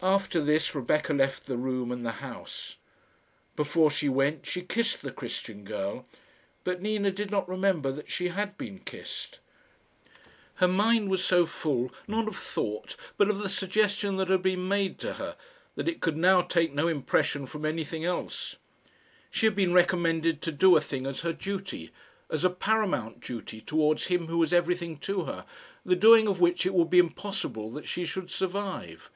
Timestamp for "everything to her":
24.54-25.44